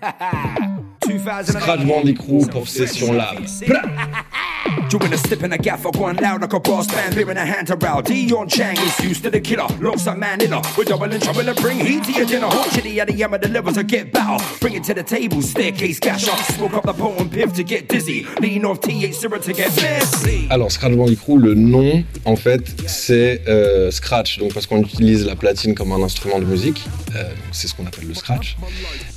[1.44, 3.38] Scratch Bandicoot pour Session Lab.
[4.88, 7.44] Doing a step in a gaffer, going loud like a boss band, beer in a
[7.44, 8.06] hand around.
[8.06, 10.62] Dion Chang is used to the killer, alongside Manila.
[10.78, 12.46] We're doubling trouble to bring heat to your dinner.
[12.46, 14.40] Hot chitty at the yam of the levels to get battle.
[14.60, 16.38] Bring it to the table, staircase gash up.
[16.38, 18.26] Smoke up the potent piff to get dizzy.
[18.40, 20.48] Lean off TH syrup to get messy.
[20.48, 25.36] Alors Scratch Bandicoot, le nom en fait c'est euh, Scratch, donc parce qu'on utilise la
[25.36, 26.82] platine comme un instrument de musique,
[27.14, 28.56] euh, c'est ce qu'on appelle le Scratch.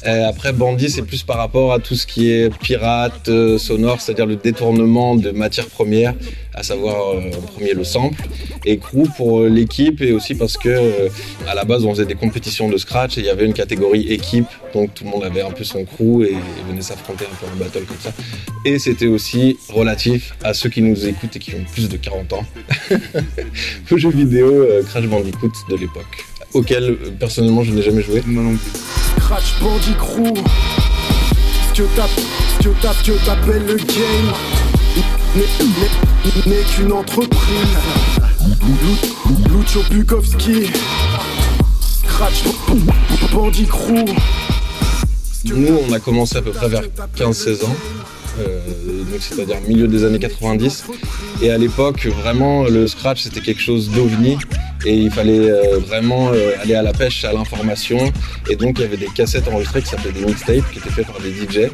[0.06, 4.02] Euh, après Bandit c'est plus par rapport à tout ce qui est pirate, euh, sonore,
[4.02, 5.32] c'est-à-dire le détournement de
[5.68, 6.14] premières,
[6.54, 8.22] à savoir euh, en premier le sample,
[8.66, 11.10] et crew pour euh, l'équipe et aussi parce que euh,
[11.48, 14.08] à la base on faisait des compétitions de Scratch et il y avait une catégorie
[14.12, 16.36] équipe, donc tout le monde avait un peu son crew et,
[16.68, 18.12] venait s'affronter un peu en battle comme ça.
[18.66, 22.34] Et c'était aussi relatif à ceux qui nous écoutent et qui ont plus de 40
[22.34, 22.46] ans,
[23.92, 28.22] aux jeux vidéo Crash Bandicoot de l'époque, auquel personnellement je n'ai jamais joué.
[28.26, 28.72] Moi non plus.
[31.96, 32.10] T'app-
[32.62, 34.81] ce que t'appelles le game
[36.48, 37.78] n'est- qu'une entreprise.
[38.60, 40.70] Lu- Lucio Bukowski.
[42.04, 42.44] Scratch
[43.34, 43.68] Bandit.
[45.46, 46.84] Nous, on a commencé à peu près vers
[47.16, 47.76] 15-16 ans,
[48.40, 48.60] euh,
[49.12, 50.84] donc c'est-à-dire milieu des années 90.
[51.42, 54.38] Et à l'époque, vraiment, le scratch, c'était quelque chose d'ovni.
[54.86, 58.12] Et il fallait euh, vraiment euh, aller à la pêche à l'information.
[58.50, 61.08] Et donc, il y avait des cassettes enregistrées qui s'appelaient des mixtapes, qui étaient faites
[61.08, 61.70] par des DJ,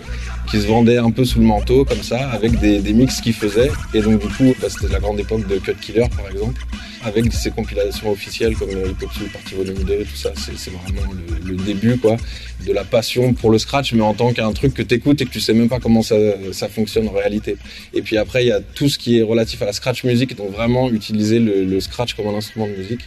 [0.49, 3.33] qui se vendaient un peu sous le manteau, comme ça, avec des, des mix qu'ils
[3.33, 3.71] faisaient.
[3.93, 6.61] Et donc, du coup, bah, c'était la grande époque de Cut Killer, par exemple
[7.03, 11.13] avec ces compilations officielles comme Hip Hop Volume 2 tout ça, c'est vraiment
[11.45, 12.17] le, début quoi,
[12.65, 15.31] de la passion pour le scratch, mais en tant qu'un truc que t'écoutes et que
[15.31, 16.15] tu sais même pas comment ça,
[16.51, 17.57] ça fonctionne en réalité.
[17.93, 20.35] Et puis après, il y a tout ce qui est relatif à la scratch music,
[20.35, 23.01] donc vraiment utiliser le scratch comme un instrument de musique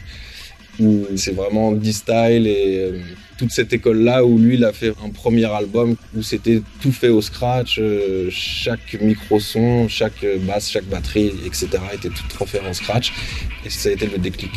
[0.80, 3.00] où c'est vraiment D-Style et euh,
[3.38, 7.08] toute cette école-là où lui, il a fait un premier album où c'était tout fait
[7.08, 11.68] au scratch, euh, chaque micro-son, chaque basse, chaque batterie, etc.
[11.94, 13.12] était tout refait en scratch
[13.64, 14.50] et ça a été le déclic.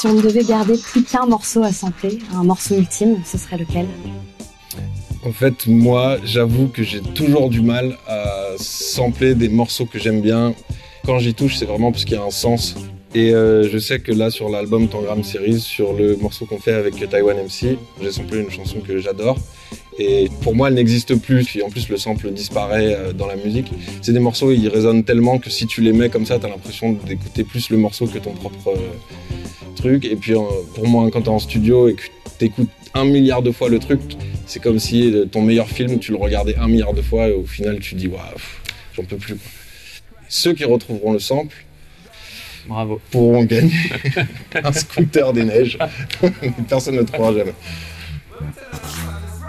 [0.00, 3.58] Si on ne devait garder plus qu'un morceau à sampler, un morceau ultime, ce serait
[3.58, 3.86] lequel?
[5.22, 10.22] En fait, moi, j'avoue que j'ai toujours du mal à sampler des morceaux que j'aime
[10.22, 10.54] bien.
[11.04, 12.74] Quand j'y touche, c'est vraiment parce qu'il y a un sens.
[13.14, 16.72] Et euh, je sais que là, sur l'album Tangram Series, sur le morceau qu'on fait
[16.72, 19.36] avec Taiwan MC, j'ai samplé une chanson que j'adore.
[19.98, 21.44] Et pour moi, elle n'existe plus.
[21.44, 23.70] Puis en plus, le sample disparaît euh, dans la musique.
[24.00, 26.92] C'est des morceaux, ils résonnent tellement que si tu les mets comme ça, t'as l'impression
[26.92, 30.06] d'écouter plus le morceau que ton propre euh, truc.
[30.06, 30.32] Et puis,
[30.74, 32.04] pour moi, quand t'es en studio et que
[32.38, 34.00] t'écoutes un milliard de fois le truc,
[34.50, 37.32] c'est comme si euh, ton meilleur film, tu le regardais un milliard de fois et
[37.32, 38.20] au final, tu dis, waouh,
[38.96, 39.36] j'en peux plus.
[39.36, 39.48] quoi.
[40.28, 41.54] Ceux qui retrouveront le sample
[42.66, 43.00] Bravo.
[43.12, 43.72] pourront gagner
[44.64, 45.78] un scooter des neiges.
[46.68, 47.54] Personne ne trouvera jamais.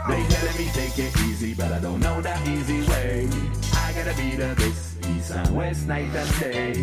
[0.08, 3.28] They telling me take it easy, but I don't know that easy way.
[3.74, 6.74] I gotta be the best, east and west, night and day.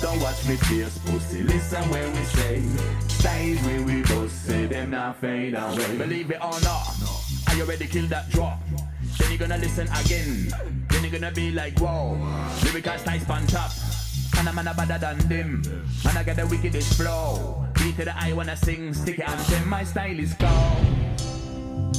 [0.00, 2.62] Don't watch me fierce pussy, listen when we say.
[3.08, 5.96] Stage where we both say them not fade away.
[5.98, 6.94] Believe it or not,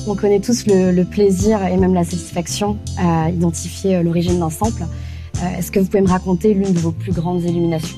[0.07, 4.49] On connaît tous le, le plaisir et même la satisfaction à identifier euh, l'origine d'un
[4.49, 4.83] sample.
[5.41, 7.97] Euh, Est-ce que vous pouvez me raconter l'une de vos plus grandes illuminations?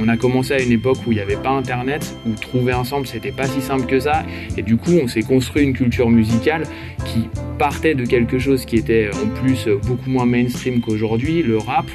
[0.00, 2.84] On a commencé à une époque où il n'y avait pas internet, où trouver un
[2.84, 4.24] sample c'était pas si simple que ça,
[4.56, 6.64] et du coup on s'est construit une culture musicale
[7.04, 11.86] qui partait de quelque chose qui était en plus beaucoup moins mainstream qu'aujourd'hui, le rap,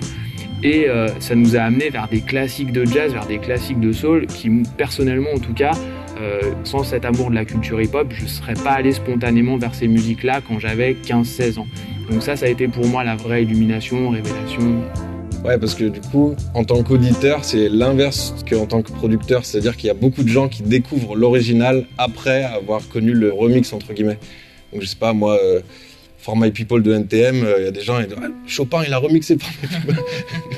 [0.64, 3.92] et euh, ça nous a amené vers des classiques de jazz, vers des classiques de
[3.92, 5.72] soul, qui personnellement en tout cas,
[6.20, 9.74] euh, sans cet amour de la culture hip-hop, je ne serais pas allé spontanément vers
[9.74, 11.68] ces musiques-là quand j'avais 15-16 ans.
[12.10, 14.84] Donc ça, ça a été pour moi la vraie illumination, révélation.
[15.44, 19.44] Ouais, parce que du coup, en tant qu'auditeur, c'est l'inverse qu'en tant que producteur.
[19.44, 23.74] C'est-à-dire qu'il y a beaucoup de gens qui découvrent l'original après avoir connu le remix,
[23.74, 24.20] entre guillemets.
[24.72, 25.62] Donc, je sais pas, moi, euh,
[26.20, 28.84] For My People de NTM, euh, il y a des gens qui disent ah, Chopin,
[28.86, 30.04] il a remixé For My People.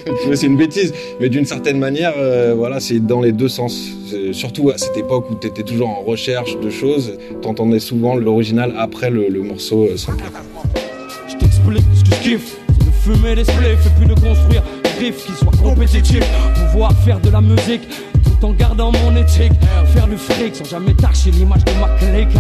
[0.26, 0.94] Tu c'est une bêtise.
[1.22, 3.90] Mais d'une certaine manière, euh, voilà, c'est dans les deux sens.
[4.34, 8.74] Surtout à cette époque où tu étais toujours en recherche de choses, t'entendais souvent l'original
[8.78, 9.96] après le, morceau euh.
[9.96, 12.63] Je t'explique ce que je kiffe.
[13.04, 16.24] Fumer riffs qui soient compétitifs.
[16.56, 17.82] Pouvoir faire de la musique
[18.24, 19.52] tout en gardant mon éthique.
[19.94, 20.96] Faire du fric sans jamais
[21.32, 22.38] l'image de ma clique.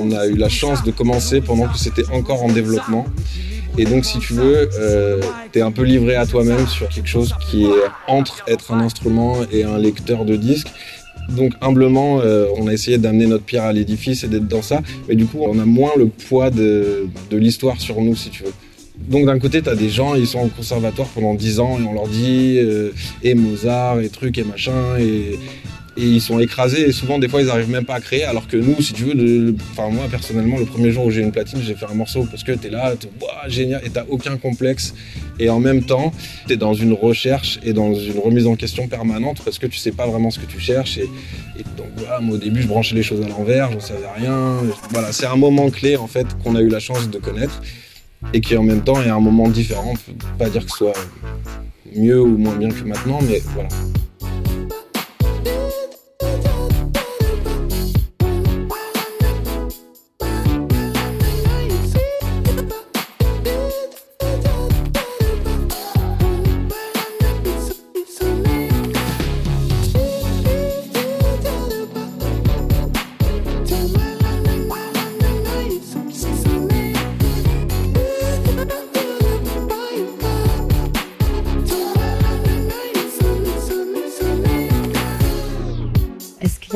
[0.00, 3.04] On a eu la chance de commencer pendant que c'était encore en développement.
[3.76, 5.20] Et donc, si tu veux, euh,
[5.52, 9.40] t'es un peu livré à toi-même sur quelque chose qui est entre être un instrument
[9.52, 10.72] et un lecteur de disques.
[11.28, 14.80] Donc humblement, euh, on a essayé d'amener notre pierre à l'édifice et d'être dans ça.
[15.06, 18.52] Mais du coup, on a moins le poids de l'histoire sur nous, si tu veux.
[18.98, 21.82] Donc d'un côté, tu as des gens, ils sont au conservatoire pendant 10 ans et
[21.82, 22.90] on leur dit euh,
[23.22, 25.38] et Mozart et trucs et machin et,
[25.96, 26.88] et ils sont écrasés.
[26.88, 28.24] Et souvent des fois ils arrivent même pas à créer.
[28.24, 31.30] Alors que nous si tu veux enfin moi personnellement le premier jour où j'ai une
[31.30, 34.36] platine j'ai fait un morceau parce que t'es là t'es Ouah, génial et t'as aucun
[34.38, 34.94] complexe.
[35.38, 36.12] Et en même temps
[36.48, 39.92] t'es dans une recherche et dans une remise en question permanente parce que tu sais
[39.92, 40.98] pas vraiment ce que tu cherches.
[40.98, 41.08] Et,
[41.58, 44.56] et donc voilà moi au début je branchais les choses à l'envers j'en savais rien.
[44.90, 47.62] Voilà c'est un moment clé en fait qu'on a eu la chance de connaître
[48.32, 49.94] et qui en même temps est un moment différent.
[50.38, 50.92] Pas dire que ce soit
[51.94, 53.68] mieux ou moins bien que maintenant mais voilà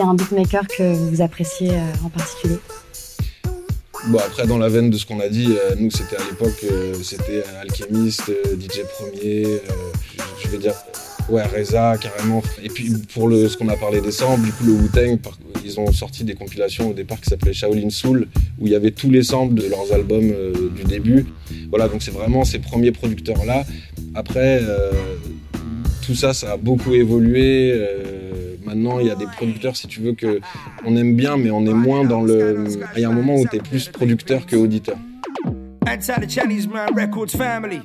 [0.01, 2.59] y a un beatmaker que vous appréciez euh, en particulier
[4.09, 6.65] Bon, après, dans la veine de ce qu'on a dit, euh, nous, c'était à l'époque,
[6.65, 9.61] euh, c'était Alchemist, DJ Premier,
[10.43, 10.73] je, vais dire,
[11.29, 12.43] ouais, Reza, carrément.
[12.63, 15.19] Et puis, pour le, ce qu'on a parlé des samples, du coup, le Wu-Tang,
[15.67, 18.27] ils ont sorti des compilations au départ qui s'appelaient Shaolin Soul,
[18.59, 20.33] où il y avait tous les samples de leurs albums
[20.75, 21.27] du début.
[21.69, 23.67] Voilà, donc c'est vraiment ces premiers producteurs-là.
[24.15, 24.63] Après,
[26.07, 27.79] tout ça, ça a beaucoup évolué.
[28.71, 30.41] Maintenant, il y a des producteurs, si tu veux, que
[30.85, 32.65] on aime bien, mais on est moins dans le.
[32.97, 34.97] Il y a un moment où tu es plus producteur que auditeur.
[35.87, 37.81] Anti the Chinese Man Records Family.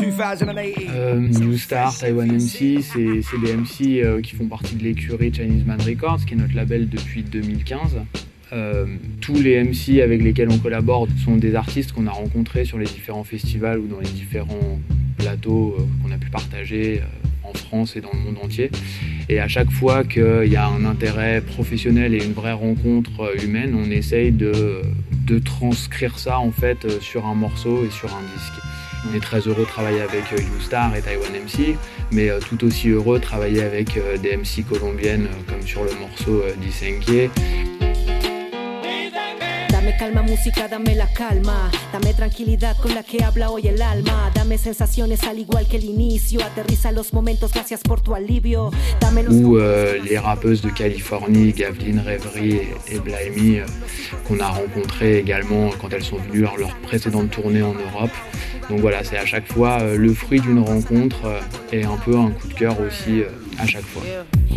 [0.00, 0.88] 2018.
[0.94, 5.32] Euh, New Star, Taiwan MC, c'est c'est des MC euh, qui font partie de l'écurie
[5.32, 7.98] Chinese Man Records, qui est notre label depuis 2015.
[8.52, 8.86] Euh,
[9.20, 12.86] tous les MC avec lesquels on collabore sont des artistes qu'on a rencontrés sur les
[12.86, 14.80] différents festivals ou dans les différents
[15.18, 17.19] plateaux euh, qu'on a pu partager euh,
[17.58, 18.70] France et dans le monde entier.
[19.28, 23.76] Et à chaque fois qu'il y a un intérêt professionnel et une vraie rencontre humaine,
[23.78, 24.82] on essaye de,
[25.44, 28.60] transcrire ça en fait sur un morceau et sur un disque.
[29.08, 31.76] On est très heureux de travailler avec euh, U-Star et Taiwan MC,
[32.12, 35.92] mais euh, tout aussi heureux de travailler avec euh, des MC colombiennes comme sur le
[36.00, 37.30] morceau Disenkie.
[39.90, 41.68] Dame calma, música, dame la calma.
[41.92, 44.30] Dame tranquilidad con la que habla hoy el alma.
[44.32, 46.44] Dame sensaciones al igual que el inicio.
[46.44, 48.70] Aterriza los momentos, gracias por tu alivio.
[49.00, 53.66] Dame los Ou euh, les rappeuses de Californie, Gavlin, Reverie et, Blimey, euh,
[54.28, 58.12] qu'on a rencontrées également quand elles sont venues à leur précédente tournée en Europe.
[58.68, 61.40] Donc voilà, c'est à chaque fois euh, le fruit d'une rencontre
[61.72, 63.24] et un peu un coup de cœur aussi
[63.60, 64.02] à chaque fois.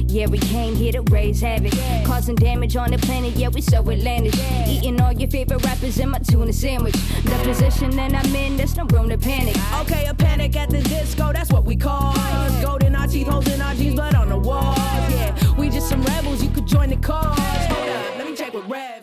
[0.08, 1.74] Yeah, we came here to raise havoc,
[2.06, 3.36] causing damage on the planet.
[3.36, 4.34] Yeah, we so Atlantic,
[4.68, 6.96] eating all your favorite rappers in my tuna sandwich.
[7.24, 9.56] The position that I'm in, there's no room to panic.
[9.82, 12.14] Okay, a panic at the disco, that's what we call.
[12.62, 14.76] Gold in our teeth, holes in our jeans, blood on the wall,
[15.10, 16.44] Yeah, we just some rebels.
[16.44, 17.38] You could join the cause.
[17.38, 19.03] Hold up, let me check with Rev.